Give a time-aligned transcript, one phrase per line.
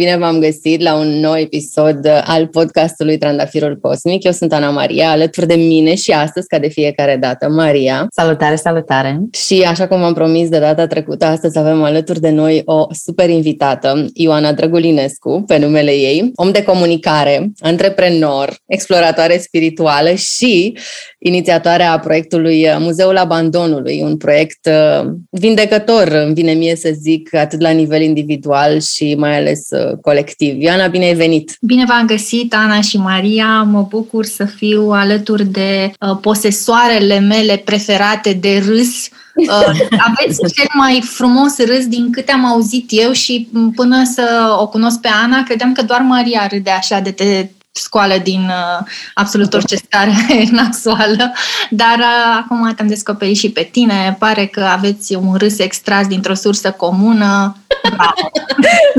[0.00, 4.24] Bine v-am găsit la un nou episod al podcastului Trandafirul Cosmic.
[4.24, 8.06] Eu sunt Ana Maria, alături de mine și astăzi, ca de fiecare dată, Maria.
[8.10, 9.20] Salutare, salutare!
[9.32, 13.28] Și așa cum am promis de data trecută, astăzi avem alături de noi o super
[13.28, 20.76] invitată, Ioana Drăgulinescu, pe numele ei, om de comunicare, antreprenor, exploratoare spirituală și
[21.18, 27.60] inițiatoarea a proiectului Muzeul Abandonului, un proiect uh, vindecător, îmi vine mie să zic, atât
[27.60, 30.62] la nivel individual și mai ales uh, colectiv.
[30.62, 31.56] Ioana, bine ai venit!
[31.60, 33.62] Bine v-am găsit, Ana și Maria.
[33.62, 39.08] Mă bucur să fiu alături de uh, posesoarele mele preferate de râs.
[39.34, 44.68] Uh, aveți cel mai frumos râs din câte am auzit eu și până să o
[44.68, 47.46] cunosc pe Ana, credeam că doar Maria râde așa de te
[47.80, 50.12] scoală din uh, absolut orice stare
[50.50, 51.32] nasoală,
[51.70, 54.16] dar uh, acum te-am descoperit și pe tine.
[54.18, 57.56] Pare că aveți un râs extras dintr-o sursă comună.
[57.88, 58.30] Bravo!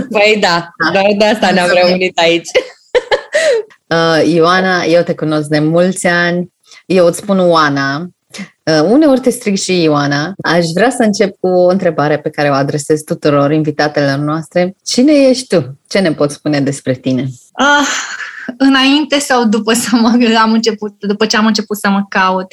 [0.09, 2.49] Păi da, doar de asta ne-am reunit aici.
[3.87, 6.53] Uh, Ioana, eu te cunosc de mulți ani.
[6.85, 8.09] Eu îți spun Oana.
[8.63, 10.33] Uh, uneori te strig și Ioana.
[10.43, 14.75] Aș vrea să încep cu o întrebare pe care o adresez tuturor invitatelor noastre.
[14.85, 15.79] Cine ești tu?
[15.87, 17.21] Ce ne poți spune despre tine?
[17.59, 17.87] Uh,
[18.57, 22.47] înainte sau după, să mă, am început, după ce am început să mă caut?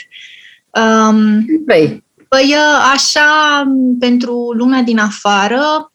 [0.70, 2.05] Um, Vrei.
[2.29, 2.55] Păi
[2.92, 3.62] așa,
[3.98, 5.92] pentru lumea din afară, uh,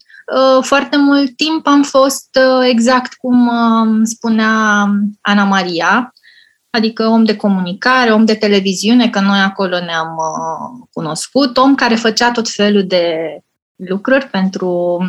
[0.62, 4.86] foarte mult timp am fost uh, exact cum um, spunea
[5.22, 6.14] Ana Maria,
[6.70, 11.96] adică om de comunicare, om de televiziune, că noi acolo ne-am uh, cunoscut, om care
[11.96, 13.38] făcea tot felul de
[13.76, 15.00] lucruri pentru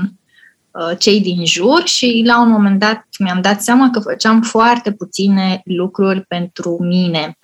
[0.78, 4.92] Uh, cei din jur și la un moment dat mi-am dat seama că făceam foarte
[4.92, 7.38] puține lucruri pentru mine.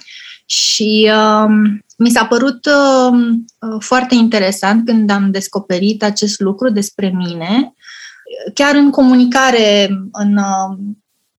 [0.45, 1.50] Și uh,
[1.97, 3.19] mi s-a părut uh,
[3.59, 7.73] uh, foarte interesant când am descoperit acest lucru despre mine.
[8.55, 10.78] Chiar în comunicare, în uh,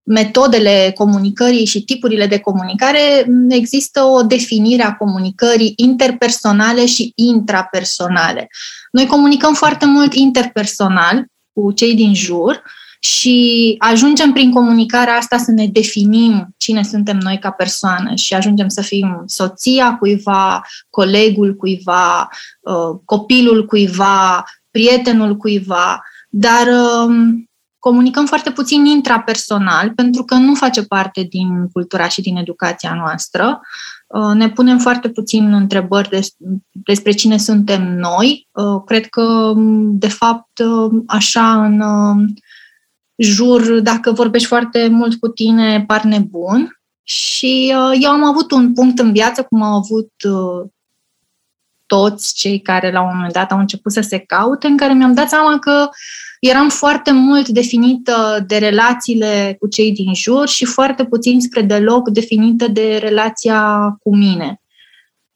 [0.04, 8.48] metodele comunicării și tipurile de comunicare, există o definire a comunicării interpersonale și intrapersonale.
[8.92, 12.64] Noi comunicăm foarte mult interpersonal, cu cei din jur
[13.06, 18.68] și ajungem prin comunicarea asta să ne definim cine suntem noi ca persoană și ajungem
[18.68, 22.30] să fim soția cuiva, colegul cuiva,
[22.62, 26.68] uh, copilul cuiva, prietenul cuiva, dar
[27.08, 27.50] um,
[27.80, 33.62] comunicăm foarte puțin intrapersonal pentru că nu face parte din cultura și din educația noastră.
[34.08, 36.20] Uh, ne punem foarte puțin întrebări
[36.72, 38.48] despre cine suntem noi.
[38.52, 41.84] Uh, cred că, de fapt, uh, așa în
[43.18, 46.80] jur, dacă vorbești foarte mult cu tine, par nebun.
[47.04, 50.12] Și eu am avut un punct în viață, cum au avut
[51.86, 55.14] toți cei care la un moment dat au început să se caute, în care mi-am
[55.14, 55.90] dat seama că
[56.40, 62.10] eram foarte mult definită de relațiile cu cei din jur și foarte puțin spre deloc
[62.10, 64.62] definită de relația cu mine.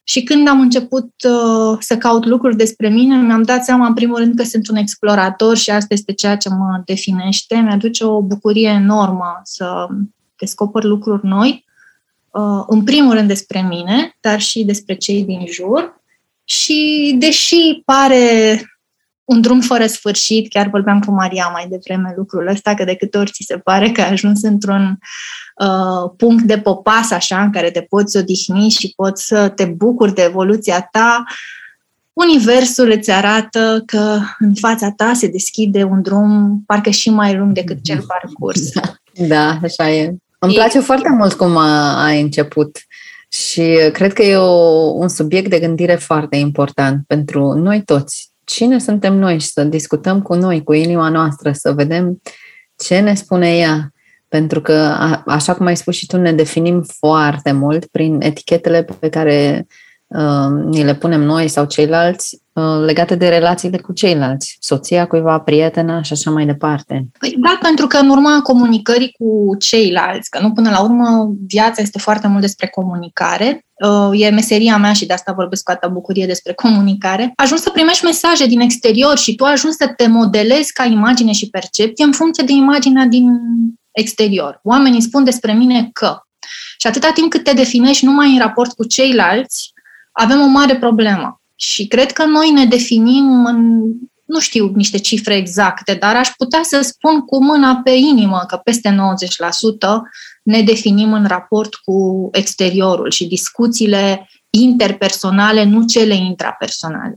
[0.04, 4.16] Și când am început uh, să caut lucruri despre mine, mi-am dat seama, în primul
[4.16, 7.56] rând, că sunt un explorator și asta este ceea ce mă definește.
[7.56, 9.86] Mi-aduce o bucurie enormă să
[10.36, 11.64] descoper lucruri noi,
[12.30, 16.02] uh, în primul rând despre mine, dar și despre cei din jur.
[16.44, 18.64] Și deși pare
[19.30, 23.18] un drum fără sfârșit, chiar vorbeam cu Maria mai devreme lucrul ăsta, că de câte
[23.18, 24.98] ori ți se pare că ai ajuns într-un
[25.56, 30.14] uh, punct de popas așa, în care te poți odihni și poți să te bucuri
[30.14, 31.24] de evoluția ta,
[32.12, 37.52] Universul îți arată că în fața ta se deschide un drum parcă și mai lung
[37.52, 38.72] decât cel parcurs.
[38.72, 38.94] Da,
[39.34, 40.14] da așa e.
[40.38, 42.78] Îmi place e, foarte mult cum ai început
[43.28, 48.78] și cred că e o, un subiect de gândire foarte important pentru noi toți, cine
[48.78, 52.22] suntem noi și să discutăm cu noi, cu inima noastră, să vedem
[52.76, 53.92] ce ne spune ea.
[54.28, 54.72] Pentru că,
[55.26, 59.89] așa cum ai spus și tu, ne definim foarte mult prin etichetele pe care uh,
[60.64, 66.02] ni le punem noi sau ceilalți uh, legate de relațiile cu ceilalți, soția cuiva, prietena
[66.02, 67.06] și așa mai departe.
[67.18, 71.82] Păi da, pentru că în urma comunicării cu ceilalți, că nu până la urmă viața
[71.82, 75.88] este foarte mult despre comunicare, Uh, e meseria mea și de asta vorbesc cu atâta
[75.88, 80.72] bucurie despre comunicare, ajungi să primești mesaje din exterior și tu ajungi să te modelezi
[80.72, 83.26] ca imagine și percepție în funcție de imaginea din
[83.90, 84.60] exterior.
[84.62, 86.16] Oamenii spun despre mine că.
[86.78, 89.72] Și atâta timp cât te definești numai în raport cu ceilalți,
[90.12, 91.40] avem o mare problemă.
[91.54, 93.82] Și cred că noi ne definim în,
[94.24, 98.56] nu știu niște cifre exacte, dar aș putea să spun cu mâna pe inimă că
[98.56, 98.96] peste 90%
[100.42, 107.16] ne definim în raport cu exteriorul și discuțiile interpersonale, nu cele intrapersonale.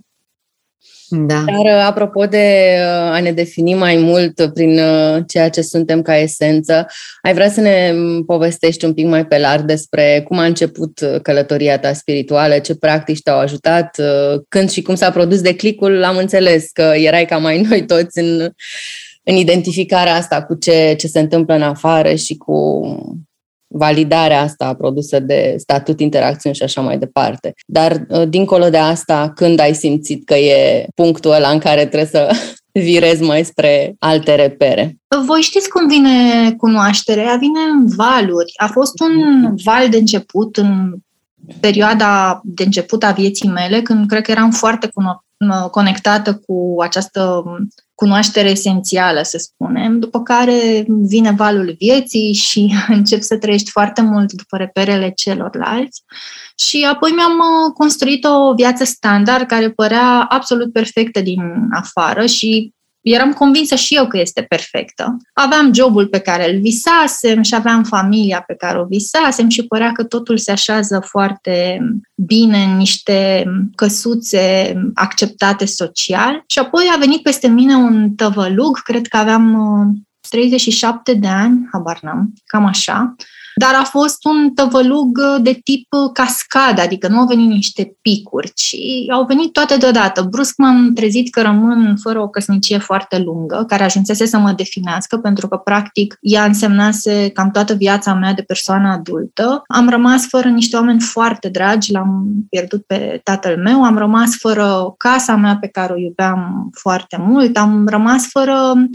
[1.15, 1.43] Da.
[1.45, 4.79] Dar apropo de a ne defini mai mult prin
[5.27, 6.87] ceea ce suntem ca esență,
[7.21, 7.93] ai vrea să ne
[8.25, 13.21] povestești un pic mai pe larg despre cum a început călătoria ta spirituală, ce practici
[13.21, 14.01] te-au ajutat,
[14.49, 18.49] când și cum s-a produs declicul, am înțeles că erai ca mai noi toți în,
[19.23, 22.81] în identificarea asta cu ce, ce se întâmplă în afară și cu
[23.73, 27.53] validarea asta produsă de statut, interacțiuni și așa mai departe.
[27.65, 32.05] Dar, uh, dincolo de asta, când ai simțit că e punctul ăla în care trebuie
[32.05, 32.31] să
[32.71, 34.97] virezi mai spre alte repere?
[35.25, 36.09] Voi știți cum vine
[36.57, 37.35] cunoașterea?
[37.39, 38.53] Vine în valuri.
[38.55, 40.93] A fost un val de început în
[41.59, 44.87] perioada de început a vieții mele, când cred că eram foarte
[45.71, 47.43] conectată cu această
[47.95, 54.31] cunoaștere esențială, să spunem, după care vine valul vieții și încep să trăiești foarte mult
[54.31, 56.03] după reperele celorlalți.
[56.55, 61.41] Și apoi mi-am uh, construit o viață standard care părea absolut perfectă din
[61.71, 62.73] afară și
[63.03, 65.17] eram convinsă și eu că este perfectă.
[65.33, 69.91] Aveam jobul pe care îl visasem și aveam familia pe care o visasem și părea
[69.91, 71.79] că totul se așează foarte
[72.15, 73.45] bine în niște
[73.75, 76.43] căsuțe acceptate social.
[76.47, 79.57] Și apoi a venit peste mine un tăvălug, cred că aveam
[80.29, 83.15] 37 uh, de ani, habar n-am, cam așa,
[83.55, 88.75] dar a fost un tăvălug de tip cascadă, adică nu au venit niște picuri, ci
[89.11, 90.21] au venit toate deodată.
[90.21, 95.17] Brusc m-am trezit că rămân fără o căsnicie foarte lungă, care ajunsese să mă definească,
[95.17, 99.63] pentru că, practic, ea însemnase cam toată viața mea de persoană adultă.
[99.67, 104.93] Am rămas fără niște oameni foarte dragi, l-am pierdut pe tatăl meu, am rămas fără
[104.97, 108.89] casa mea pe care o iubeam foarte mult, am rămas fără Uh,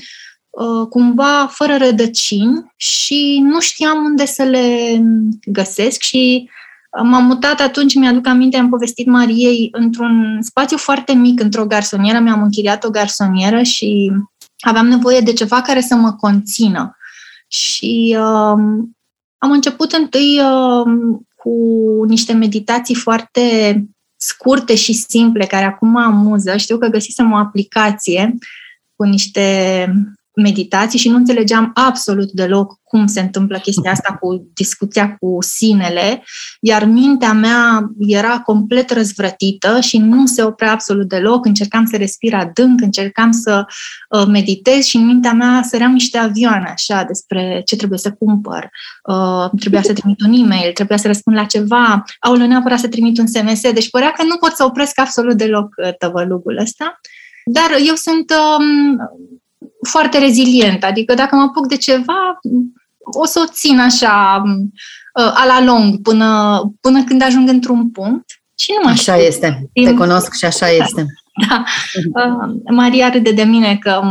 [0.89, 5.01] cumva fără rădăcini și nu știam unde să le
[5.47, 6.51] găsesc și
[7.03, 12.43] m-am mutat atunci, mi-aduc aminte, am povestit Mariei într-un spațiu foarte mic, într-o garsonieră, mi-am
[12.43, 14.13] închiriat o garsonieră și
[14.59, 16.97] aveam nevoie de ceva care să mă conțină.
[17.49, 18.85] Și uh,
[19.39, 21.53] am început întâi uh, cu
[22.07, 23.85] niște meditații foarte
[24.17, 26.57] scurte și simple, care acum mă amuză.
[26.57, 28.35] Știu că găsisem o aplicație
[28.97, 29.87] cu niște
[30.43, 36.25] meditații și nu înțelegeam absolut deloc cum se întâmplă chestia asta cu discuția cu sinele,
[36.61, 41.45] iar mintea mea era complet răzvrătită și nu se oprea absolut deloc.
[41.45, 43.65] Încercam să respir adânc, încercam să
[44.09, 48.69] uh, meditez și în mintea mea săream niște avioane așa despre ce trebuie să cumpăr.
[49.03, 53.19] Uh, trebuia să trimit un e-mail, trebuia să răspund la ceva, au neapărat să trimit
[53.19, 57.01] un SMS, deci părea că nu pot să opresc absolut deloc uh, tăvălugul ăsta.
[57.45, 58.97] Dar eu sunt um,
[59.89, 62.39] foarte rezilient, adică dacă mă apuc de ceva,
[63.01, 68.25] o să o țin așa uh, a la lung până, până când ajung într-un punct.
[68.59, 69.27] Și nu așa știu.
[69.27, 69.71] este.
[69.73, 71.07] Te cunosc și așa este.
[71.49, 71.65] Da.
[72.15, 74.03] Uh, Maria râde de mine că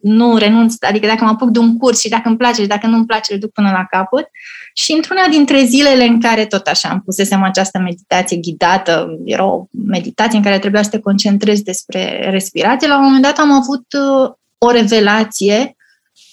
[0.00, 2.86] nu renunț, adică dacă mă apuc de un curs și dacă îmi place și dacă
[2.86, 4.28] nu îmi place, îl duc până la capăt.
[4.74, 9.64] Și într-una dintre zilele în care tot așa am pusesem această meditație ghidată, era o
[9.86, 13.84] meditație în care trebuia să te concentrezi despre respirație, la un moment dat am avut
[13.92, 15.76] uh, o revelație,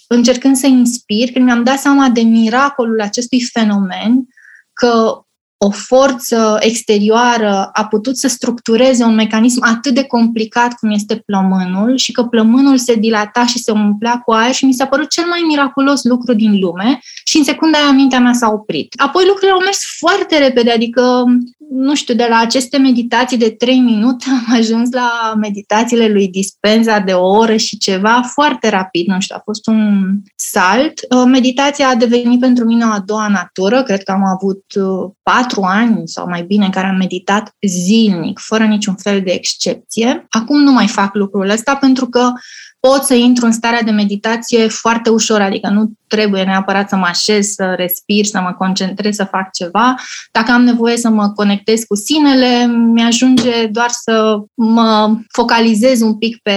[0.06, 4.26] încercând să inspir, când mi-am dat seama de miracolul acestui fenomen,
[4.72, 5.20] că
[5.58, 11.96] o forță exterioară a putut să structureze un mecanism atât de complicat cum este plămânul
[11.96, 15.24] și că plămânul se dilata și se umplea cu aer și mi s-a părut cel
[15.28, 18.94] mai miraculos lucru din lume și în secunda aia mintea mea s-a oprit.
[18.96, 21.24] Apoi lucrurile au mers foarte repede, adică
[21.70, 26.98] nu știu, de la aceste meditații de 3 minute am ajuns la meditațiile lui Dispenza
[26.98, 30.92] de o oră și ceva, foarte rapid, nu știu, a fost un salt.
[31.10, 35.10] Uh, meditația a devenit pentru mine o a doua natură, cred că am avut uh,
[35.46, 40.26] patru ani sau mai bine în care am meditat zilnic, fără niciun fel de excepție.
[40.28, 42.32] Acum nu mai fac lucrul ăsta pentru că
[42.80, 47.06] pot să intru în starea de meditație foarte ușor, adică nu trebuie neapărat să mă
[47.06, 49.94] așez, să respir, să mă concentrez, să fac ceva.
[50.30, 56.38] Dacă am nevoie să mă conectez cu sinele, mi-ajunge doar să mă focalizez un pic
[56.42, 56.56] pe,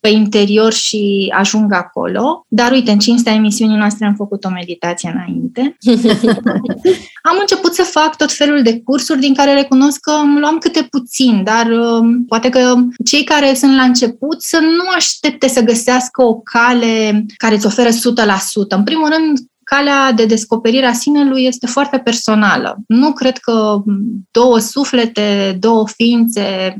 [0.00, 2.44] pe interior și ajung acolo.
[2.48, 5.76] Dar uite, în cinstea emisiunii noastre am făcut o meditație înainte.
[7.30, 10.86] am început să fac tot felul de cursuri din care recunosc că îmi luam câte
[10.90, 12.74] puțin, dar um, poate că
[13.04, 17.88] cei care sunt la început să nu aștepte să găsească o cale care îți oferă
[17.88, 17.92] 100%.
[18.68, 22.76] În primul rând, calea de descoperire a sinelui este foarte personală.
[22.86, 23.82] Nu cred că
[24.30, 26.78] două suflete, două ființe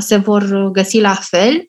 [0.00, 1.66] se vor găsi la fel.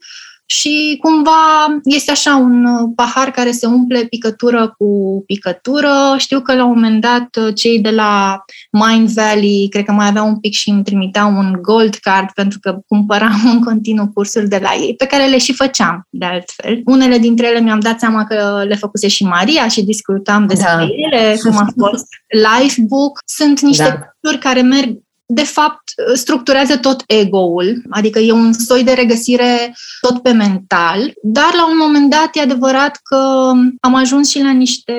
[0.50, 6.16] Și cumva este așa un uh, pahar care se umple picătură cu picătură.
[6.18, 10.08] Știu că la un moment dat uh, cei de la Mind Valley, cred că mai
[10.08, 14.50] aveau un pic și îmi trimiteau un gold card pentru că cumpăram în continuu cursuri
[14.50, 16.82] de la ei, pe care le și făceam de altfel.
[16.86, 20.84] Unele dintre ele mi-am dat seama că le făcuse și Maria și discutam despre da.
[20.84, 23.20] ele, cum a fost Lifebook.
[23.25, 23.98] Sunt niște da.
[24.22, 30.22] cursuri care merg de fapt, structurează tot ego-ul, adică e un soi de regăsire tot
[30.22, 34.93] pe mental, dar la un moment dat e adevărat că am ajuns și la niște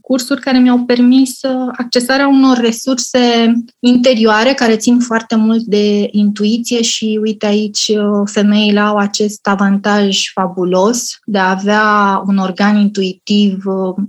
[0.00, 1.40] cursuri care mi-au permis
[1.76, 7.92] accesarea unor resurse interioare care țin foarte mult de intuiție și uite aici
[8.24, 13.64] femeile au acest avantaj fabulos de a avea un organ intuitiv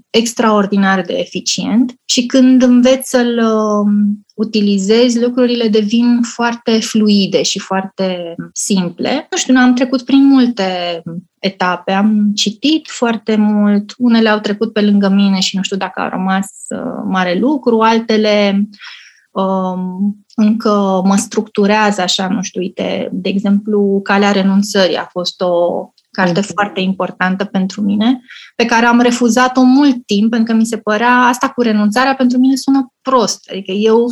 [0.10, 3.42] extraordinar de eficient și când înveți să-l
[4.36, 9.28] utilizezi, lucrurile devin foarte fluide și foarte simple.
[9.32, 11.02] Nu știu, am trecut prin multe
[11.40, 16.02] etape, am citit foarte mult, unele au trecut pe lângă mine și nu știu dacă
[16.02, 18.68] a rămas uh, mare lucru, altele
[19.32, 25.90] um, încă mă structurează așa, nu știu, uite, de exemplu, Calea Renunțării a fost o
[26.16, 26.54] carte mm-hmm.
[26.54, 28.20] foarte importantă pentru mine,
[28.56, 32.38] pe care am refuzat-o mult timp, pentru că mi se părea asta cu renunțarea pentru
[32.38, 33.50] mine sună prost.
[33.52, 34.08] Adică eu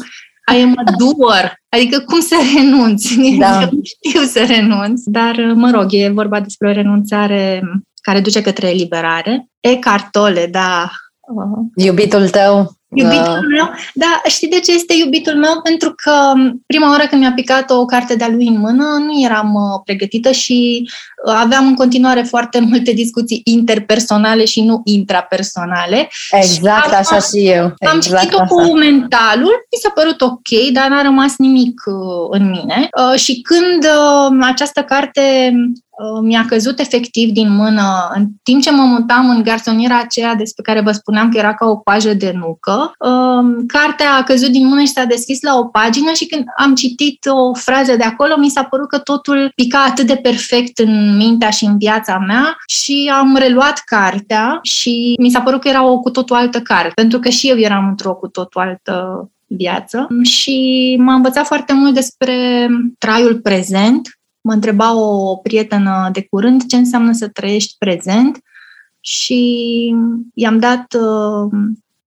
[0.51, 1.53] I am a doer.
[1.69, 3.15] Adică cum să renunți?
[3.39, 3.61] Da.
[3.61, 5.01] Eu nu știu să renunț.
[5.05, 7.61] Dar, mă rog, e vorba despre o renunțare
[8.01, 9.47] care duce către eliberare.
[9.59, 10.91] E cartole, da.
[11.75, 13.39] Iubitul tău Iubitul da.
[13.39, 15.61] meu, da, știi de ce este iubitul meu?
[15.63, 16.33] Pentru că
[16.65, 20.31] prima oară când mi-a picat o carte de-a lui în mână, nu eram uh, pregătită
[20.31, 20.91] și uh,
[21.25, 26.09] aveam în continuare foarte multe discuții interpersonale și nu intrapersonale.
[26.31, 27.73] Exact, și am, așa și eu.
[27.79, 28.45] Exact am citit-o așa.
[28.45, 32.89] cu mentalul, mi s-a părut ok, dar n-a rămas nimic uh, în mine.
[33.15, 33.85] Și când
[34.41, 35.53] această carte
[35.93, 40.63] Uh, mi-a căzut efectiv din mână în timp ce mă mutam în garsoniera aceea despre
[40.63, 42.91] care vă spuneam că era ca o pajă de nucă.
[42.99, 46.75] Um, cartea a căzut din mână și s-a deschis la o pagină și când am
[46.75, 51.12] citit o frază de acolo, mi s-a părut că totul pica atât de perfect în
[51.15, 55.85] mintea și în viața mea și am reluat cartea și mi s-a părut că era
[55.85, 60.07] o cu totul altă carte, pentru că și eu eram într-o cu totul altă viață.
[60.23, 62.67] Și m-a învățat foarte mult despre
[62.97, 64.07] traiul prezent,
[64.45, 68.41] Mă întreba o prietenă de curând ce înseamnă să trăiești prezent
[68.99, 69.95] și
[70.33, 71.51] i-am dat uh,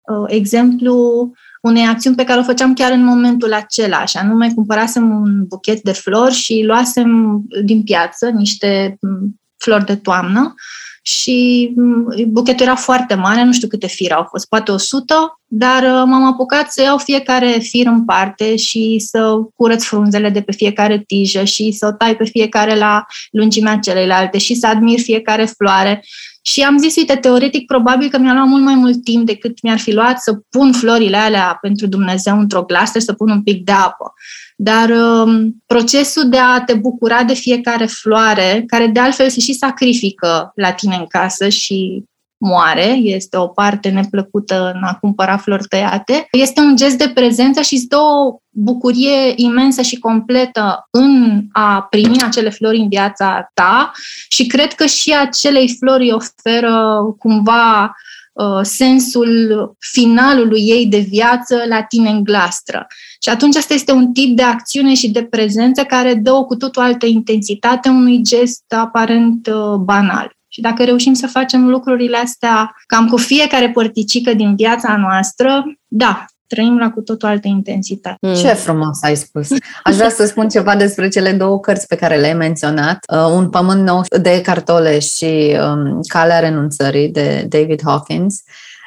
[0.02, 1.30] uh, exemplu
[1.66, 5.80] unei acțiuni pe care o făceam chiar în momentul acela, și anume cumpărasem un buchet
[5.80, 10.54] de flori și luasem din piață niște mm, flori de toamnă
[11.02, 15.82] și mm, buchetul era foarte mare, nu știu câte fire au fost, poate 100, dar
[15.82, 20.52] uh, m-am apucat să iau fiecare fir în parte și să curăț frunzele de pe
[20.52, 25.44] fiecare tijă și să o tai pe fiecare la lungimea celelalte și să admir fiecare
[25.44, 26.04] floare.
[26.42, 29.78] Și am zis, uite, teoretic, probabil că mi-a luat mult mai mult timp decât mi-ar
[29.78, 33.72] fi luat să pun florile alea pentru Dumnezeu într-o glasă, să pun un pic de
[33.72, 34.12] apă.
[34.56, 39.52] Dar um, procesul de a te bucura de fiecare floare, care de altfel se și
[39.52, 42.04] sacrifică la tine în casă și
[42.38, 47.60] moare, este o parte neplăcută în a cumpăra flori tăiate, este un gest de prezență
[47.60, 53.50] și îți dă o bucurie imensă și completă în a primi acele flori în viața
[53.54, 53.92] ta
[54.28, 57.94] și cred că și acelei flori oferă cumva
[58.32, 62.86] uh, sensul finalului ei de viață la tine în glastră.
[63.22, 66.56] Și atunci asta este un tip de acțiune și de prezență care dă o cu
[66.56, 70.35] totul altă intensitate unui gest aparent uh, banal.
[70.56, 76.24] Și dacă reușim să facem lucrurile astea cam cu fiecare părticică din viața noastră, da,
[76.46, 78.26] trăim la cu totul altă intensitate.
[78.26, 78.34] Mm.
[78.34, 79.48] Ce frumos ai spus!
[79.84, 82.98] Aș vrea să spun ceva despre cele două cărți pe care le-ai menționat.
[83.12, 88.42] Uh, Un pământ nou de cartole și um, Calea renunțării de David Hawkins.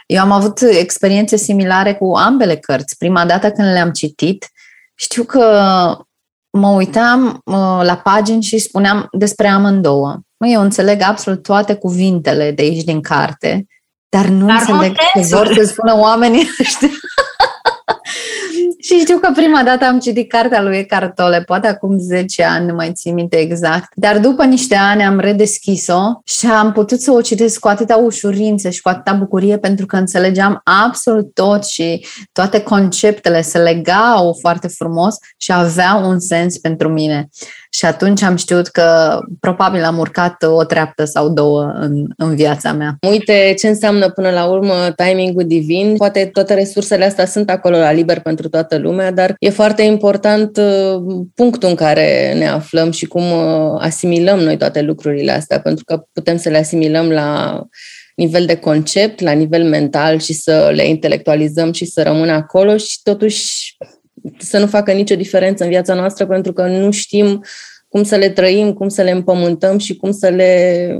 [0.06, 2.98] Eu am avut experiențe similare cu ambele cărți.
[2.98, 4.50] Prima dată când le-am citit,
[4.96, 5.44] știu că
[6.50, 10.20] mă uitam uh, la pagini și spuneam despre amândouă.
[10.39, 13.65] Mă, eu înțeleg absolut toate cuvintele de aici din carte,
[14.10, 16.89] dar nu dar înțeleg ce vor să spună oamenii ăștia.
[18.81, 22.74] Și știu că prima dată am citit cartea lui Eckhart poate acum 10 ani, nu
[22.74, 27.22] mai țin minte exact, dar după niște ani am redeschis-o și am putut să o
[27.22, 32.62] citesc cu atâta ușurință și cu atâta bucurie pentru că înțelegeam absolut tot și toate
[32.62, 37.29] conceptele se legau foarte frumos și aveau un sens pentru mine.
[37.70, 42.74] Și atunci am știut că probabil am urcat o treaptă sau două în, în viața
[42.74, 42.98] mea.
[43.10, 45.96] Uite ce înseamnă până la urmă timingul divin.
[45.98, 50.58] Poate toate resursele astea sunt acolo la liber pentru toată lumea, dar e foarte important
[50.58, 55.84] uh, punctul în care ne aflăm și cum uh, asimilăm noi toate lucrurile astea, pentru
[55.84, 57.62] că putem să le asimilăm la
[58.16, 63.00] nivel de concept, la nivel mental și să le intelectualizăm și să rămână acolo și
[63.04, 63.76] totuși
[64.38, 67.44] să nu facă nicio diferență în viața noastră pentru că nu știm
[67.88, 70.98] cum să le trăim, cum să le împământăm și cum să le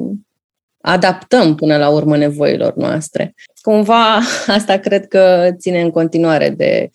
[0.82, 3.34] adaptăm până la urmă nevoilor noastre.
[3.62, 4.20] Cumva
[4.58, 6.90] asta cred că ține în continuare de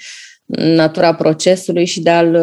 [0.46, 2.36] natura procesului și de a-l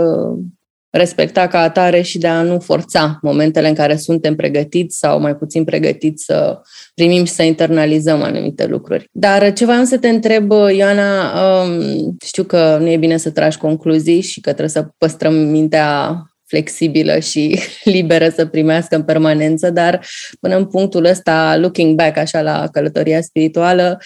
[0.91, 5.35] respecta ca atare și de a nu forța momentele în care suntem pregătiți sau mai
[5.35, 6.61] puțin pregătiți să
[6.93, 9.09] primim și să internalizăm anumite lucruri.
[9.11, 11.31] Dar ce voiam să te întreb, Ioana,
[11.63, 16.15] um, știu că nu e bine să tragi concluzii și că trebuie să păstrăm mintea
[16.45, 20.05] flexibilă și liberă să primească în permanență, dar
[20.39, 23.97] până în punctul ăsta, looking back așa la călătoria spirituală,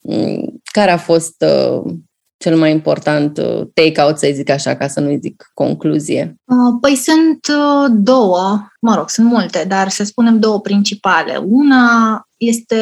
[0.00, 1.92] mm, care a fost uh,
[2.38, 6.36] cel mai important uh, take-out, să zic așa, ca să nu zic concluzie?
[6.44, 11.36] Uh, păi sunt uh, două, mă rog, sunt multe, dar să spunem două principale.
[11.46, 12.76] Una este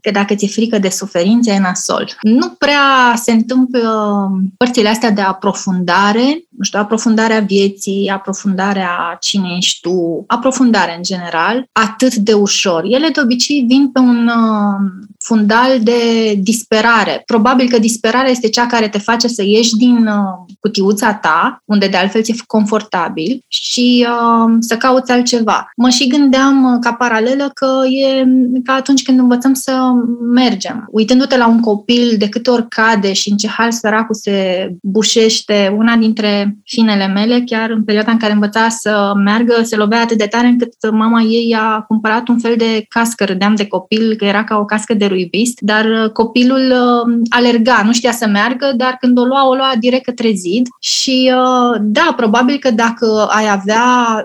[0.00, 2.16] că dacă ți-e frică de suferință, e nasol.
[2.22, 9.80] Nu prea se întâmplă părțile astea de aprofundare, nu știu, aprofundarea vieții, aprofundarea cine ești
[9.80, 12.82] tu, aprofundare în general, atât de ușor.
[12.84, 16.00] Ele de obicei vin pe un uh, fundal de
[16.38, 17.22] disperare.
[17.26, 21.86] Probabil că disperarea este cea care te face să ieși din uh, cutiuța ta, unde
[21.86, 25.70] de altfel ți-e confortabil, și uh, să cauți altceva.
[25.76, 28.24] Mă și gândeam ca paralelă că e
[28.64, 29.92] ca atunci atunci când învățăm să
[30.32, 30.88] mergem.
[30.90, 35.74] Uitându-te la un copil, de câte ori cade și în ce hal săracul se bușește,
[35.76, 40.18] una dintre finele mele, chiar în perioada în care învăța să meargă, se lovea atât
[40.18, 44.24] de tare încât mama ei a cumpărat un fel de cască, râdeam de copil, că
[44.24, 48.72] era ca o cască de ruivist, dar uh, copilul uh, alerga, nu știa să meargă,
[48.76, 53.26] dar când o lua, o lua direct către zid și uh, da, probabil că dacă
[53.30, 53.84] ai avea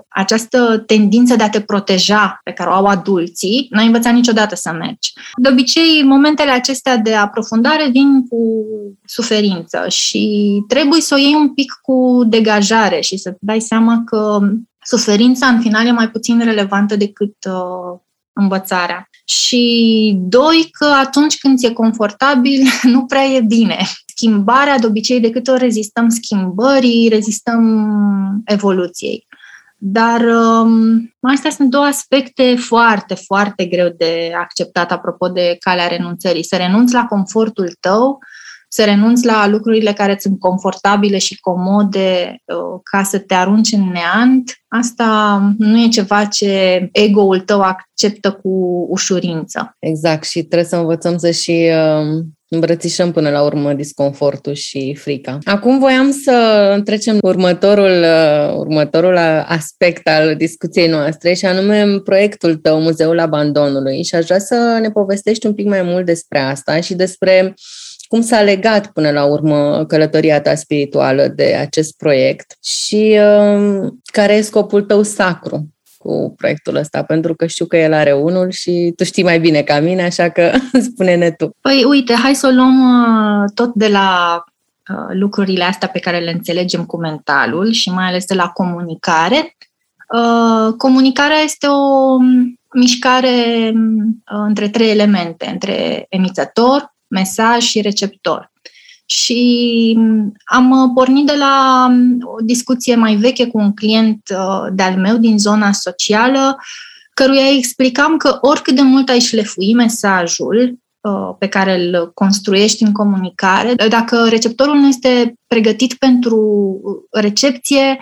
[0.10, 4.72] această tendință de a te proteja pe care o au adulții, n-ai învățat niciodată să
[4.72, 5.14] mergi.
[5.36, 8.66] De obicei, momentele acestea de aprofundare vin cu
[9.06, 14.40] suferință și trebuie să o iei un pic cu degajare și să dai seama că
[14.84, 18.00] suferința în final e mai puțin relevantă decât uh,
[18.34, 19.10] învățarea.
[19.26, 22.62] Și doi, că atunci când ți-e confortabil,
[22.94, 23.78] nu prea e bine.
[24.06, 29.28] Schimbarea, de obicei, de câte ori rezistăm schimbării, rezistăm evoluției.
[29.78, 36.44] Dar um, astea sunt două aspecte foarte, foarte greu de acceptat apropo de calea renunțării.
[36.44, 38.20] Să renunți la confortul tău,
[38.76, 43.92] să renunți la lucrurile care sunt confortabile și comode uh, ca să te arunci în
[43.94, 48.50] neant, asta nu e ceva ce ego-ul tău acceptă cu
[48.90, 49.76] ușurință.
[49.80, 55.38] Exact și trebuie să învățăm să și uh, îmbrățișăm până la urmă disconfortul și frica.
[55.44, 62.82] Acum voiam să trecem următorul, uh, următorul aspect al discuției noastre și anume proiectul tău,
[62.82, 66.94] Muzeul Abandonului și aș vrea să ne povestești un pic mai mult despre asta și
[66.94, 67.54] despre
[68.08, 74.34] cum s-a legat până la urmă călătoria ta spirituală de acest proiect și uh, care
[74.34, 78.94] e scopul tău sacru cu proiectul ăsta, pentru că știu că el are unul și
[78.96, 80.52] tu știi mai bine ca mine, așa că
[80.92, 81.56] spune-ne tu.
[81.62, 84.44] Păi uite, hai să o luăm uh, tot de la
[84.90, 89.56] uh, lucrurile astea pe care le înțelegem cu mentalul și mai ales de la comunicare.
[90.14, 92.18] Uh, comunicarea este o
[92.74, 93.72] mișcare
[94.26, 98.52] între trei elemente, între emițător, mesaj și receptor.
[99.06, 99.98] Și
[100.44, 104.96] am uh, pornit de la um, o discuție mai veche cu un client uh, de-al
[104.98, 106.58] meu din zona socială,
[107.14, 112.92] căruia explicam că oricât de mult ai șlefui mesajul uh, pe care îl construiești în
[112.92, 116.40] comunicare, dacă receptorul nu este pregătit pentru
[117.12, 117.98] recepție,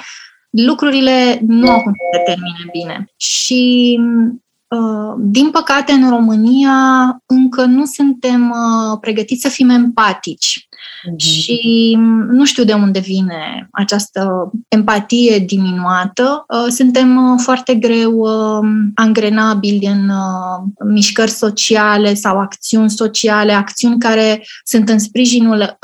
[0.49, 3.06] lucrurile nu au cum să se termine bine.
[3.17, 4.42] Și Uh,
[5.17, 6.75] din păcate, în România
[7.25, 10.67] încă nu suntem uh, pregătiți să fim empatici.
[11.10, 11.17] Mm-hmm.
[11.17, 11.98] Și
[12.30, 16.46] nu știu de unde vine această empatie diminuată.
[16.48, 18.26] Uh, suntem foarte greu
[18.96, 20.12] angrenabili în
[20.86, 25.78] mișcări sociale sau acțiuni sociale, acțiuni care sunt în sprijinul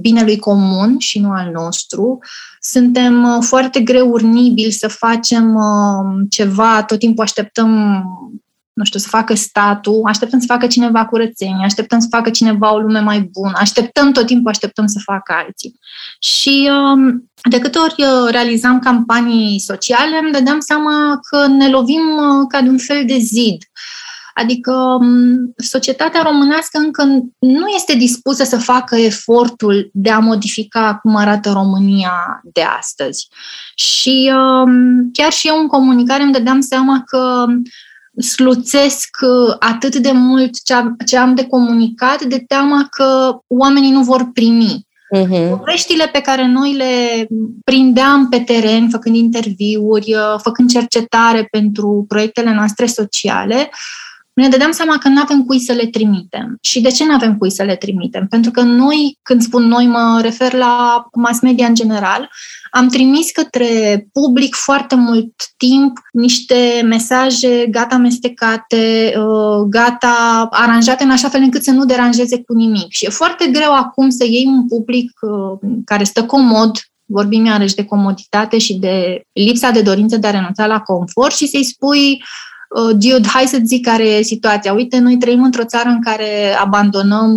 [0.00, 2.18] binelui comun și nu al nostru
[2.64, 8.02] suntem uh, foarte greu urnibili să facem uh, ceva, tot timpul așteptăm
[8.72, 12.78] nu știu, să facă statul, așteptăm să facă cineva curățenie, așteptăm să facă cineva o
[12.78, 15.78] lume mai bună, așteptăm tot timpul, așteptăm să facă alții.
[16.18, 22.16] Și um, de câte ori uh, realizam campanii sociale, îmi dădeam seama că ne lovim
[22.16, 23.56] uh, ca de un fel de zid.
[24.34, 27.04] Adică um, societatea românească încă
[27.38, 33.28] nu este dispusă să facă efortul de a modifica cum arată România de astăzi.
[33.74, 37.44] Și um, chiar și eu în comunicare îmi dădeam seama că
[38.16, 40.50] sluțesc uh, atât de mult
[41.06, 44.86] ce am de comunicat de teama că oamenii nu vor primi.
[45.16, 45.48] Uh-huh.
[45.48, 47.26] Poveștile pe care noi le
[47.64, 53.70] prindeam pe teren, făcând interviuri, uh, făcând cercetare pentru proiectele noastre sociale,
[54.34, 56.56] ne dădeam seama că nu avem cui să le trimitem.
[56.60, 58.26] Și de ce nu avem cui să le trimitem?
[58.28, 62.30] Pentru că noi, când spun noi, mă refer la mass media în general,
[62.70, 71.10] am trimis către public foarte mult timp niște mesaje gata amestecate, uh, gata aranjate în
[71.10, 72.86] așa fel încât să nu deranjeze cu nimic.
[72.88, 76.70] Și e foarte greu acum să iei un public uh, care stă comod
[77.12, 81.46] vorbim iarăși de comoditate și de lipsa de dorință de a renunța la confort și
[81.46, 82.22] să-i spui
[82.74, 84.72] Uh, dude, hai să zic care e situația.
[84.72, 87.30] Uite, noi trăim într-o țară în care abandonăm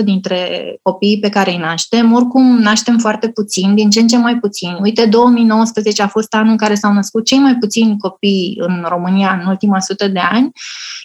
[0.00, 2.12] 1,6% dintre copiii pe care îi naștem.
[2.12, 4.76] Oricum, naștem foarte puțin, din ce în ce mai puțin.
[4.80, 9.38] Uite, 2019 a fost anul în care s-au născut cei mai puțini copii în România
[9.42, 10.50] în ultima sută de ani,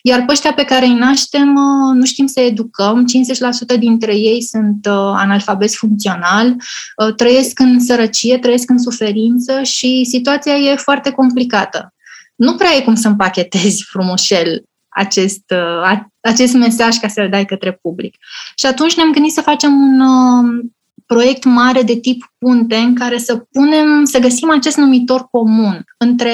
[0.02, 3.06] iar pe ăștia pe care îi naștem uh, nu știm să educăm.
[3.76, 6.56] 50% dintre ei sunt uh, analfabeti funcțional,
[7.16, 11.92] trăiesc în sărăcie, trăiesc în suferință și situația e foarte complicată
[12.38, 17.72] nu prea e cum să împachetezi frumușel acest, uh, acest mesaj ca să-l dai către
[17.72, 18.16] public.
[18.56, 20.66] Și atunci ne-am gândit să facem un uh,
[21.06, 26.32] proiect mare de tip punte în care să punem, să găsim acest numitor comun între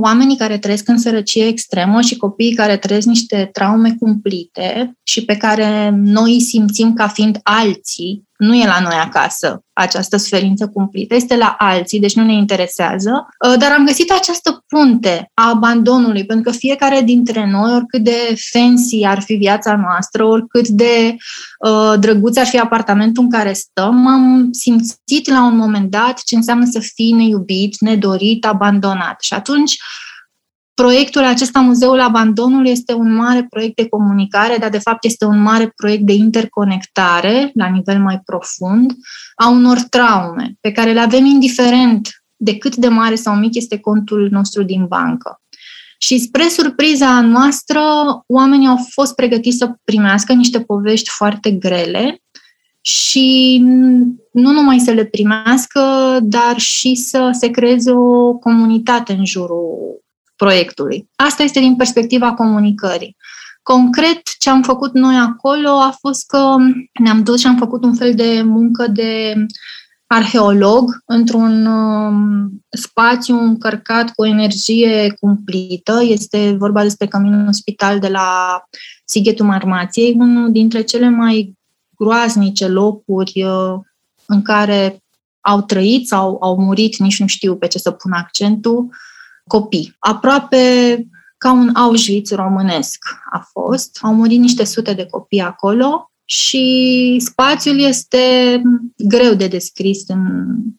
[0.00, 5.36] oamenii care trăiesc în sărăcie extremă și copiii care trăiesc niște traume cumplite și pe
[5.36, 11.14] care noi îi simțim ca fiind alții, nu e la noi acasă această suferință cumplită,
[11.14, 16.24] este la alții, deci nu ne interesează, uh, dar am găsit această punte a abandonului,
[16.24, 21.16] pentru că fiecare dintre noi, oricât de fancy ar fi viața noastră, oricât de
[21.68, 26.36] uh, drăguț ar fi apartamentul în care stăm, am simțit la un moment dat ce
[26.36, 29.20] înseamnă să fii neiubit, nedorit, abandonat.
[29.20, 29.76] Și atunci
[30.82, 35.42] Proiectul acesta, Muzeul Abandonului, este un mare proiect de comunicare, dar de fapt este un
[35.42, 38.92] mare proiect de interconectare la nivel mai profund
[39.34, 43.78] a unor traume pe care le avem indiferent de cât de mare sau mic este
[43.78, 45.40] contul nostru din bancă.
[45.98, 47.80] Și spre surpriza noastră,
[48.26, 52.22] oamenii au fost pregătiți să primească niște povești foarte grele
[52.80, 53.58] și
[54.32, 55.80] nu numai să le primească,
[56.22, 60.06] dar și să se creeze o comunitate în jurul
[60.38, 61.08] proiectului.
[61.16, 63.16] Asta este din perspectiva comunicării.
[63.62, 66.56] Concret, ce am făcut noi acolo a fost că
[67.00, 69.34] ne-am dus și am făcut un fel de muncă de
[70.06, 76.02] arheolog într-un um, spațiu încărcat cu energie cumplită.
[76.02, 78.62] Este vorba despre Căminul Spital de la
[79.04, 81.54] Sighetul Marmației, unul dintre cele mai
[81.96, 83.74] groaznice locuri uh,
[84.26, 85.02] în care
[85.40, 88.88] au trăit sau au murit, nici nu știu pe ce să pun accentul,
[89.48, 89.96] copii.
[89.98, 90.58] Aproape
[91.38, 92.98] ca un Auschwitz românesc
[93.32, 93.98] a fost.
[94.02, 98.62] Au murit niște sute de copii acolo și spațiul este
[98.96, 100.24] greu de descris în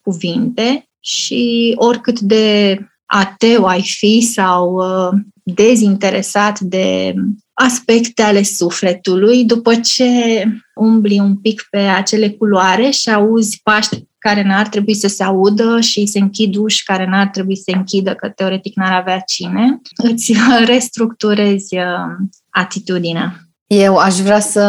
[0.02, 7.14] cuvinte și oricât de ateu ai fi sau uh, dezinteresat de
[7.52, 13.88] aspecte ale sufletului, după ce umbli un pic pe acele culoare și auzi pași
[14.20, 17.76] care n-ar trebui să se audă și se închid uși care n-ar trebui să se
[17.76, 20.34] închidă, că teoretic n-ar avea cine, îți
[20.72, 23.34] restructurezi uh, atitudinea.
[23.66, 24.62] Eu aș vrea să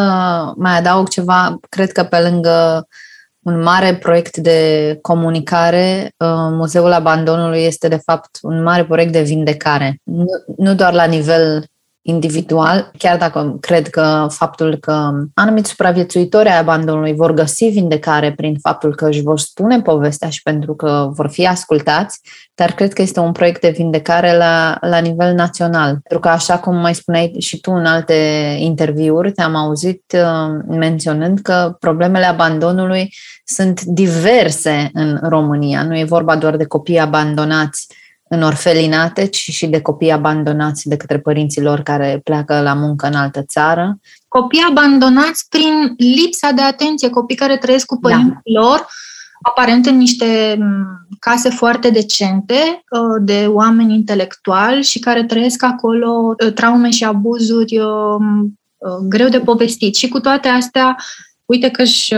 [0.58, 2.88] mai adaug ceva, cred că pe lângă
[3.40, 9.22] un mare proiect de comunicare, uh, Muzeul Abandonului este de fapt un mare proiect de
[9.22, 10.00] vindecare.
[10.04, 10.26] Nu,
[10.58, 11.66] nu doar la nivel
[12.02, 18.58] individual, chiar dacă cred că faptul că anumiți supraviețuitori ai abandonului vor găsi vindecare prin
[18.62, 22.22] faptul că își vor spune povestea și pentru că vor fi ascultați,
[22.56, 25.90] dar cred că este un proiect de vindecare la, la nivel național.
[25.90, 28.14] Pentru că, așa cum mai spuneai și tu în alte
[28.60, 35.84] interviuri, te-am auzit uh, menționând că problemele abandonului sunt diverse în România.
[35.84, 37.88] Nu e vorba doar de copii abandonați
[38.34, 43.08] în orfelinate, ci și de copii abandonați de către părinții lor care pleacă la muncă
[43.08, 44.00] în altă țară.
[44.28, 48.62] Copii abandonați prin lipsa de atenție, copii care trăiesc cu părinții da.
[48.62, 48.88] lor,
[49.42, 50.58] aparent în niște
[51.20, 52.84] case foarte decente
[53.22, 57.80] de oameni intelectuali și care trăiesc acolo traume și abuzuri
[59.08, 59.96] greu de povestit.
[59.96, 60.96] Și cu toate astea,
[61.46, 62.16] uite că își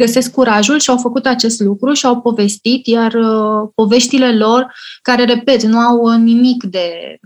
[0.00, 5.24] găsesc curajul și au făcut acest lucru și au povestit, iar uh, poveștile lor, care,
[5.24, 7.18] repet, nu au uh, nimic de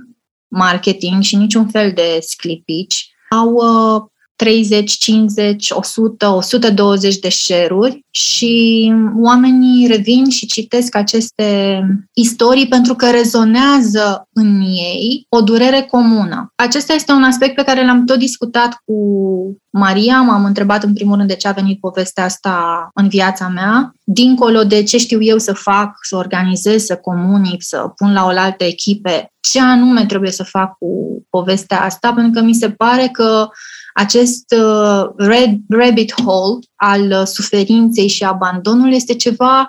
[0.49, 4.03] marketing și niciun fel de sclipici, au uh,
[4.37, 11.81] 30, 50, 100, 120 de share-uri și oamenii revin și citesc aceste
[12.13, 16.53] istorii pentru că rezonează în ei o durere comună.
[16.55, 18.95] Acesta este un aspect pe care l-am tot discutat cu
[19.77, 20.21] Maria.
[20.21, 24.65] M-am întrebat în primul rând de ce a venit povestea asta în viața mea, dincolo
[24.65, 29.33] de ce știu eu să fac, să organizez, să comunic, să pun la oaltă echipe,
[29.41, 30.89] ce anume trebuie să fac cu
[31.31, 33.49] povestea asta, pentru că mi se pare că
[33.95, 39.67] acest uh, red, rabbit hole al uh, suferinței și abandonului este ceva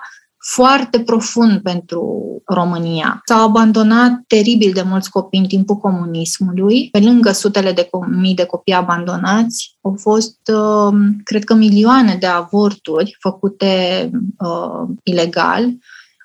[0.48, 3.20] foarte profund pentru România.
[3.24, 6.88] S-au abandonat teribil de mulți copii în timpul comunismului.
[6.90, 12.26] Pe lângă sutele de mii de copii abandonați, au fost, uh, cred că, milioane de
[12.26, 15.70] avorturi făcute uh, ilegal.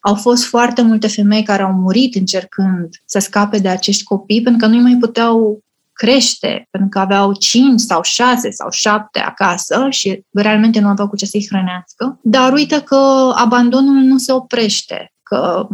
[0.02, 4.68] Au fost foarte multe femei care au murit încercând să scape de acești copii pentru
[4.68, 5.64] că nu mai puteau
[6.02, 11.16] crește, pentru că aveau 5 sau 6 sau 7 acasă și realmente nu aveau cu
[11.16, 12.20] ce să-i hrănească.
[12.24, 15.68] Dar uite că abandonul nu se oprește, că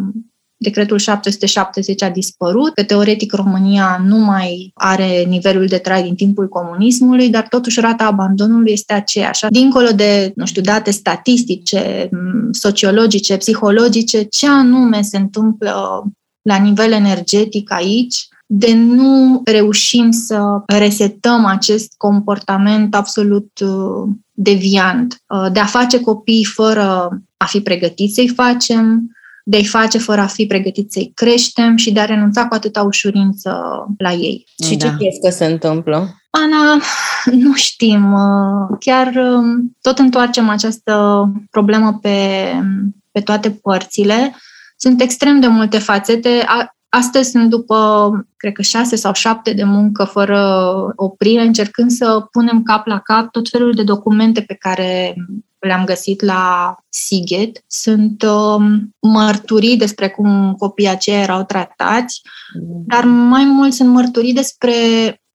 [0.60, 6.48] Decretul 770 a dispărut, că teoretic România nu mai are nivelul de trai din timpul
[6.48, 9.46] comunismului, dar totuși rata abandonului este aceeași.
[9.50, 12.10] Dincolo de, nu știu, date statistice,
[12.52, 16.04] sociologice, psihologice, ce anume se întâmplă
[16.42, 25.52] la nivel energetic aici, de nu reușim să resetăm acest comportament absolut uh, deviant, uh,
[25.52, 29.12] de a face copii fără a fi pregătiți să-i facem,
[29.44, 32.82] de a-i face fără a fi pregătiți să-i creștem și de a renunța cu atâta
[32.82, 33.62] ușurință
[33.98, 34.46] la ei.
[34.64, 34.88] Și da.
[34.88, 36.16] ce crezi că se întâmplă?
[36.30, 36.82] Ana,
[37.44, 38.14] nu știm.
[38.14, 42.50] Uh, chiar um, tot întoarcem această problemă pe,
[43.12, 44.36] pe toate părțile.
[44.78, 46.46] Sunt extrem de multe fațete.
[46.90, 50.64] Astăzi sunt după, cred că șase sau șapte de muncă fără
[50.96, 55.16] oprire, încercând să punem cap la cap tot felul de documente pe care
[55.60, 57.64] le-am găsit la Siget.
[57.68, 58.66] Sunt uh,
[59.00, 62.22] mărturii despre cum copiii aceia erau tratați,
[62.86, 64.74] dar mai mult sunt mărturii despre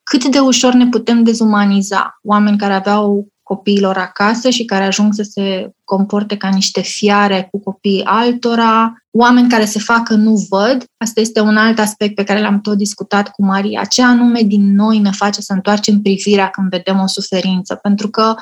[0.02, 2.18] cât de ușor ne putem dezumaniza.
[2.22, 7.60] Oameni care aveau copiilor acasă și care ajung să se comporte ca niște fiare cu
[7.60, 10.84] copiii altora, oameni care se facă nu văd.
[10.96, 13.84] Asta este un alt aspect pe care l-am tot discutat cu Maria.
[13.84, 17.74] Ce anume din noi ne face să întoarcem privirea când vedem o suferință?
[17.74, 18.34] Pentru că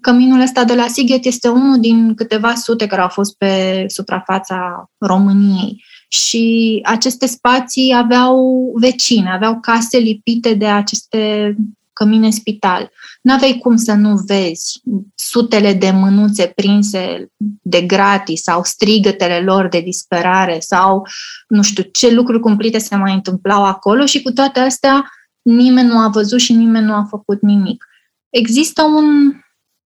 [0.00, 4.90] căminul ăsta de la Sighet este unul din câteva sute care au fost pe suprafața
[4.98, 5.84] României.
[6.08, 11.54] Și aceste spații aveau vecine, aveau case lipite de aceste
[11.98, 12.90] cămine spital.
[13.22, 14.80] N-aveai cum să nu vezi
[15.14, 17.32] sutele de mânuțe prinse
[17.62, 21.06] de gratis sau strigătele lor de disperare sau
[21.48, 25.10] nu știu ce lucruri cumplite se mai întâmplau acolo și cu toate astea
[25.42, 27.84] nimeni nu a văzut și nimeni nu a făcut nimic.
[28.28, 29.32] Există un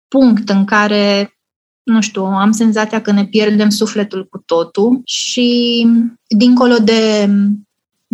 [0.08, 1.34] punct în care
[1.82, 5.86] nu știu, am senzația că ne pierdem sufletul cu totul și
[6.26, 7.28] dincolo de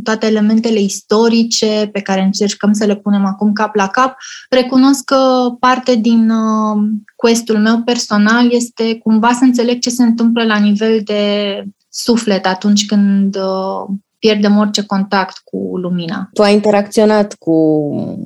[0.03, 4.17] toate elementele istorice pe care încercăm să le punem acum cap la cap,
[4.51, 6.83] recunosc că parte din uh,
[7.17, 12.87] questul meu personal este cumva să înțeleg ce se întâmplă la nivel de suflet atunci
[12.87, 16.29] când uh, pierdem orice contact cu lumina.
[16.33, 17.55] Tu ai interacționat cu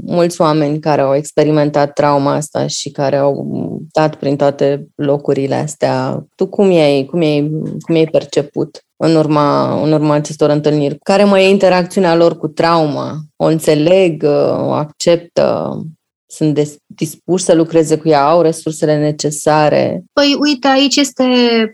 [0.06, 3.46] mulți oameni care au experimentat trauma asta și care au
[3.92, 6.26] dat prin toate locurile astea.
[6.34, 8.83] Tu cum ai, cum ai, cum ai perceput?
[8.96, 10.98] În urma, în urma acestor întâlniri.
[10.98, 13.16] Care mai e interacțiunea lor cu trauma?
[13.36, 14.22] O înțeleg,
[14.58, 15.78] o acceptă,
[16.26, 20.04] sunt dispuși să lucreze cu ea, au resursele necesare?
[20.12, 21.24] Păi, uite, aici este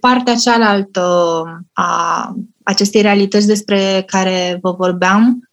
[0.00, 1.02] partea cealaltă
[1.72, 5.50] a acestei realități despre care vă vorbeam.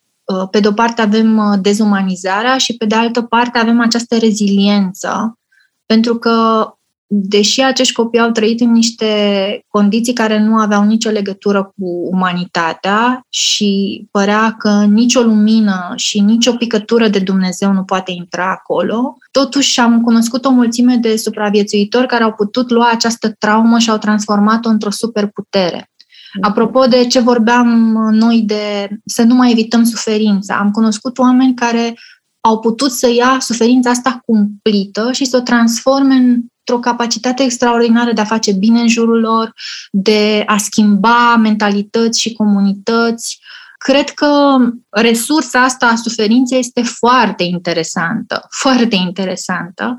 [0.51, 5.39] Pe de o parte avem uh, dezumanizarea și pe de altă parte avem această reziliență,
[5.85, 6.67] pentru că
[7.09, 9.05] deși acești copii au trăit în niște
[9.67, 16.53] condiții care nu aveau nicio legătură cu umanitatea și părea că nicio lumină și nicio
[16.53, 22.23] picătură de Dumnezeu nu poate intra acolo, totuși am cunoscut o mulțime de supraviețuitori care
[22.23, 25.91] au putut lua această traumă și au transformat-o într-o superputere.
[26.41, 27.67] Apropo de ce vorbeam
[28.11, 31.93] noi de să nu mai evităm suferința, am cunoscut oameni care
[32.41, 38.11] au putut să ia suferința asta cumplită și să o transforme în într-o capacitate extraordinară
[38.13, 39.53] de a face bine în jurul lor,
[39.91, 43.39] de a schimba mentalități și comunități.
[43.77, 44.57] Cred că
[44.89, 49.95] resursa asta a suferinței este foarte interesantă, foarte interesantă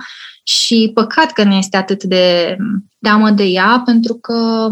[0.49, 2.57] și păcat că nu este atât de
[3.01, 4.69] teamă de ea, pentru că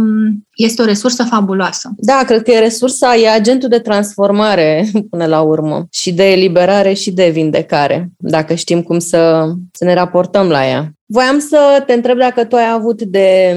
[0.54, 1.92] este o resursă fabuloasă.
[1.96, 6.92] Da, cred că e resursa, e agentul de transformare până la urmă și de eliberare
[6.92, 10.90] și de vindecare, dacă știm cum să, să ne raportăm la ea.
[11.06, 13.56] Voiam să te întreb dacă tu ai avut de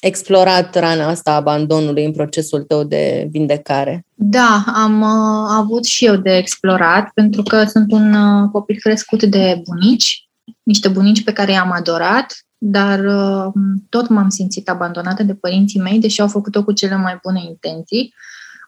[0.00, 4.06] explorat rana asta a abandonului în procesul tău de vindecare.
[4.14, 9.22] Da, am uh, avut și eu de explorat, pentru că sunt un uh, copil crescut
[9.22, 10.21] de bunici
[10.62, 13.52] niște bunici pe care i-am adorat, dar uh,
[13.88, 18.14] tot m-am simțit abandonată de părinții mei, deși au făcut-o cu cele mai bune intenții.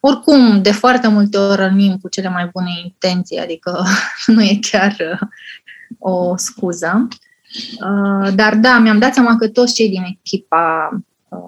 [0.00, 3.84] Oricum, de foarte multe ori rănim cu cele mai bune intenții, adică
[4.26, 5.28] nu e chiar uh,
[5.98, 7.08] o scuză.
[7.80, 10.88] Uh, dar da, mi-am dat seama că toți cei din echipa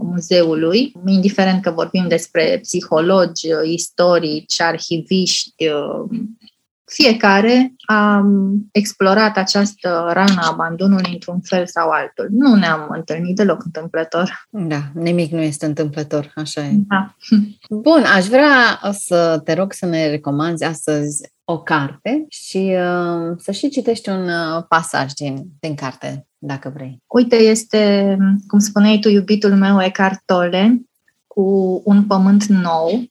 [0.03, 5.65] muzeului, indiferent că vorbim despre psihologi, istorici, arhiviști,
[6.87, 8.25] fiecare a
[8.73, 12.29] explorat această rană a abandonului într-un fel sau altul.
[12.31, 14.47] Nu ne-am întâlnit deloc întâmplător.
[14.51, 16.71] Da, nimic nu este întâmplător, așa e.
[16.89, 17.15] Da.
[17.83, 23.51] Bun, aș vrea să te rog să ne recomanzi astăzi o carte și uh, să
[23.53, 27.03] și citești un uh, pasaj din, din carte, dacă vrei.
[27.07, 30.83] Uite, este, cum spuneai tu, iubitul meu, Eckhart Tolle,
[31.27, 33.03] cu Un pământ nou,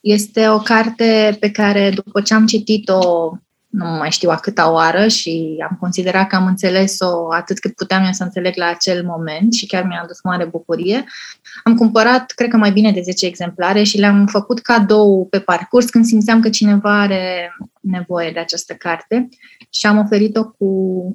[0.00, 3.30] este o carte pe care, după ce am citit-o,
[3.70, 8.04] nu mai știu a câta oară și am considerat că am înțeles-o atât cât puteam
[8.04, 11.04] eu să înțeleg la acel moment și chiar mi-a adus mare bucurie.
[11.64, 15.90] Am cumpărat, cred că mai bine de 10 exemplare și le-am făcut cadou pe parcurs
[15.90, 19.28] când simțeam că cineva are nevoie de această carte
[19.70, 20.68] și am oferit-o cu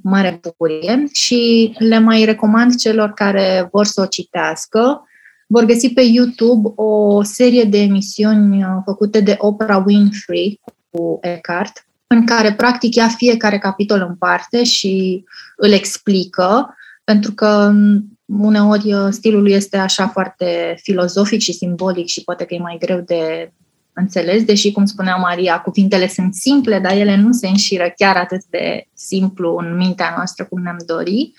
[0.04, 5.04] mare bucurie și le mai recomand celor care vor să o citească
[5.46, 11.86] vor găsi pe YouTube o serie de emisiuni uh, făcute de Oprah Winfrey cu Eckhart,
[12.08, 15.24] în care practic ia fiecare capitol în parte și
[15.56, 22.08] îl explică, pentru că um, uneori uh, stilul lui este așa foarte filozofic și simbolic
[22.08, 23.52] și poate că e mai greu de
[23.94, 28.44] înțeles, deși, cum spunea Maria, cuvintele sunt simple, dar ele nu se înșiră chiar atât
[28.50, 31.34] de simplu în mintea noastră cum ne-am dori.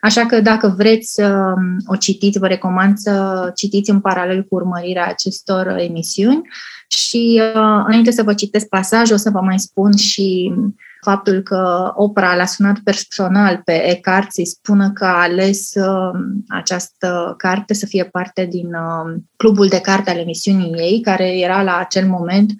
[0.00, 4.54] Așa că dacă vreți să um, o citiți, vă recomand să citiți în paralel cu
[4.54, 6.42] urmărirea acestor emisiuni.
[6.88, 10.52] Și uh, înainte să vă citesc pasajul, o să vă mai spun și
[11.00, 17.34] faptul că opera l-a sunat personal pe Eckhart să-i spună că a ales uh, această
[17.36, 21.76] carte să fie parte din uh, clubul de carte al emisiunii ei, care era la
[21.76, 22.52] acel moment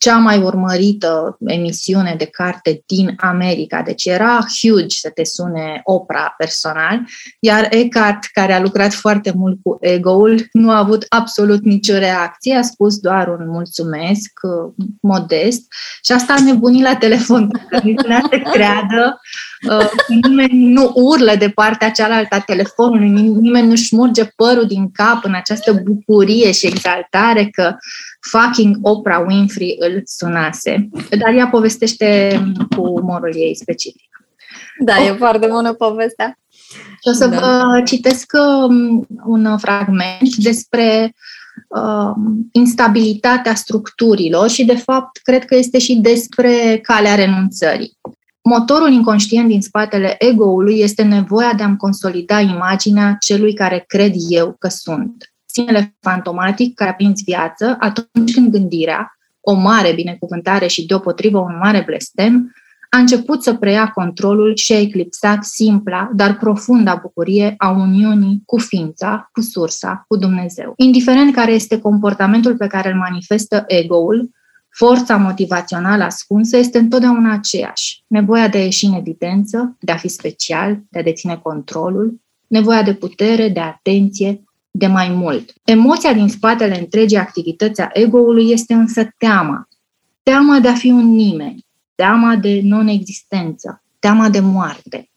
[0.00, 3.82] cea mai urmărită emisiune de carte din America.
[3.82, 7.00] Deci era huge să te sune opera personal,
[7.40, 12.54] iar Eckhart, care a lucrat foarte mult cu ego-ul, nu a avut absolut nicio reacție,
[12.54, 15.66] a spus doar un mulțumesc uh, modest
[16.04, 17.94] și asta a nebunit la telefon, că nu
[18.30, 19.49] să creadă Uh,
[20.22, 23.08] nimeni nu urlă de partea cealaltă a telefonului,
[23.40, 27.76] nimeni nu șmurge părul din cap în această bucurie și exaltare că
[28.20, 30.88] fucking Oprah Winfrey îl sunase.
[31.18, 32.40] Dar ea povestește
[32.76, 34.08] cu umorul ei specific.
[34.78, 35.06] Da, oh.
[35.06, 36.38] e foarte bună povestea.
[37.02, 37.38] Și o să da.
[37.38, 41.14] vă citesc um, un fragment despre
[41.68, 42.10] uh,
[42.52, 47.98] instabilitatea structurilor și, de fapt, cred că este și despre calea renunțării.
[48.42, 54.56] Motorul inconștient din spatele ego-ului este nevoia de a-mi consolida imaginea celui care cred eu
[54.58, 55.32] că sunt.
[55.44, 61.82] Sinele fantomatic care aprinzi viață atunci când gândirea, o mare binecuvântare și deopotrivă un mare
[61.86, 62.52] blestem,
[62.90, 68.58] a început să preia controlul și a eclipsat simpla, dar profunda bucurie a uniunii cu
[68.58, 70.72] ființa, cu sursa, cu Dumnezeu.
[70.76, 74.30] Indiferent care este comportamentul pe care îl manifestă ego-ul,
[74.70, 78.02] Forța motivațională ascunsă este întotdeauna aceeași.
[78.06, 82.82] Nevoia de a ieși în evidență, de a fi special, de a deține controlul, nevoia
[82.82, 85.52] de putere, de atenție, de mai mult.
[85.64, 89.68] Emoția din spatele întregii activități a ego-ului este însă teama.
[90.22, 95.10] Teama de a fi un nimeni, teama de non-existență, teama de moarte.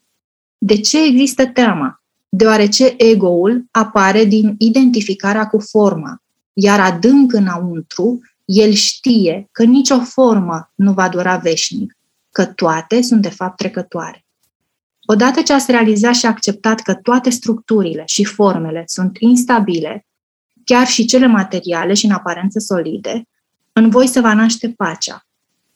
[0.57, 2.01] De ce există teama?
[2.29, 6.21] Deoarece ego-ul apare din identificarea cu forma,
[6.53, 8.19] iar adânc înăuntru
[8.53, 11.97] el știe că nicio formă nu va dura veșnic,
[12.31, 14.25] că toate sunt de fapt trecătoare.
[15.05, 20.05] Odată ce ați realizat și acceptat că toate structurile și formele sunt instabile,
[20.63, 23.27] chiar și cele materiale și în aparență solide,
[23.73, 25.25] în voi se va naște pacea.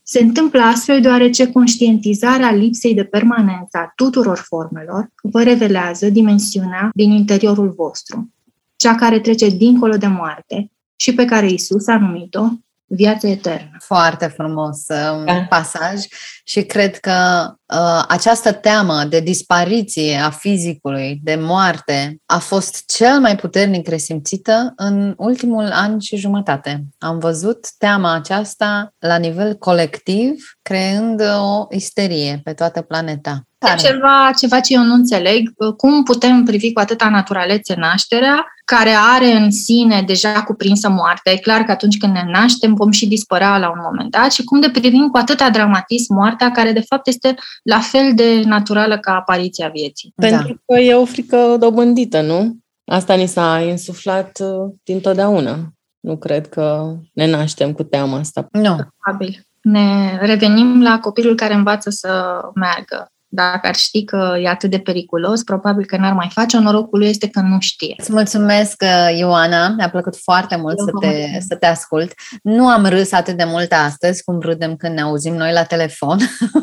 [0.04, 7.12] Se întâmplă astfel deoarece conștientizarea lipsei de permanență a tuturor formelor vă revelează dimensiunea din
[7.12, 8.34] interiorul vostru,
[8.76, 12.50] cea care trece dincolo de moarte și pe care Isus a numit-o
[12.88, 13.77] viață eternă.
[13.79, 15.46] Foarte frumos uh, da.
[15.50, 16.06] pasaj
[16.44, 23.19] și cred că uh, această teamă de dispariție a fizicului, de moarte, a fost cel
[23.19, 26.83] mai puternic resimțită în ultimul an și jumătate.
[26.98, 33.42] Am văzut teama aceasta la nivel colectiv, creând o isterie pe toată planeta.
[33.60, 35.54] E ceva, ceva ce eu nu înțeleg.
[35.78, 41.32] Cum putem privi cu atâta naturalețe nașterea, care are în sine deja cuprinsă moartea?
[41.32, 44.44] E clar că atunci când ne naștem vom și dispărea la un moment dat și
[44.44, 48.98] cum de privim cu atâta dramatism moartea, care de fapt este la fel de naturală
[48.98, 50.13] ca apariția vieții.
[50.15, 50.74] Pentru da.
[50.74, 52.58] că e o frică dobândită, nu?
[52.86, 55.58] Asta ni s-a insuflat uh, din totdeauna.
[56.00, 58.48] Nu cred că ne naștem cu teama asta.
[58.52, 58.76] Nu.
[59.04, 59.48] Probabil.
[59.72, 64.80] Ne revenim la copilul care învață să meargă dacă ar ști că e atât de
[64.80, 66.58] periculos, probabil că n-ar mai face.
[66.58, 67.96] Norocul lui este că nu știe.
[67.98, 69.68] Îți mulțumesc, uh, Ioana.
[69.68, 72.13] Mi-a plăcut foarte mult să te, să te ascult.
[72.44, 76.18] Nu am râs atât de mult astăzi cum râdem când ne auzim noi la telefon.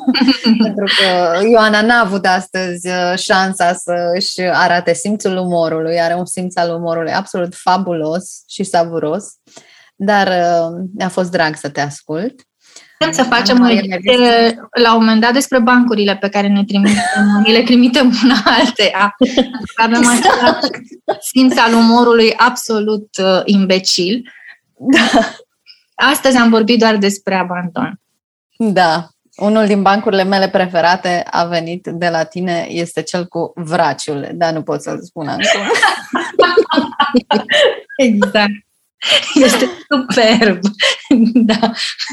[0.63, 6.01] Pentru că Ioana n-a avut astăzi uh, șansa să-și arate simțul umorului.
[6.01, 9.25] Are un simț al umorului absolut fabulos și savuros.
[9.97, 12.35] Dar uh, mi-a fost drag să te ascult.
[12.99, 13.67] Putem să facem o
[14.83, 17.03] la un moment dat despre bancurile pe care ne trimitem,
[17.47, 19.17] ne le trimitem una alteia.
[19.77, 20.71] Avem exact.
[21.21, 24.33] simț al umorului absolut uh, imbecil.
[24.77, 25.21] Da.
[25.95, 28.01] Astăzi am vorbit doar despre abandon.
[28.57, 29.09] Da.
[29.37, 34.53] Unul din bancurile mele preferate a venit de la tine, este cel cu vraciul, dar
[34.53, 35.45] nu pot să-l spun acum.
[37.97, 38.53] exact.
[39.45, 40.59] Este superb.
[41.51, 41.73] da.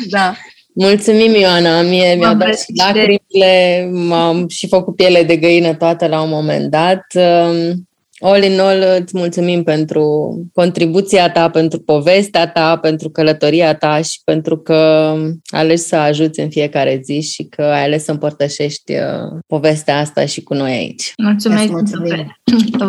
[0.10, 0.36] Da.
[0.74, 1.82] Mulțumim, Ioana.
[1.82, 6.70] Mie mi-au dat și lacrimile, m-am și făcut piele de găină toată la un moment
[6.70, 7.06] dat.
[7.14, 7.88] Um,
[8.20, 14.20] all in all, îți mulțumim pentru contribuția ta, pentru povestea ta, pentru călătoria ta și
[14.24, 15.14] pentru că
[15.46, 20.26] alegi să ajuți în fiecare zi și că ai ales să împărtășești uh, povestea asta
[20.26, 21.14] și cu noi aici.
[21.18, 21.70] Mulțumesc!
[21.72, 22.36] Mulțumim!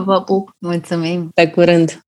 [0.05, 0.57] Vă pup!
[0.59, 1.31] Mulțumim!
[1.35, 2.03] Pe curând!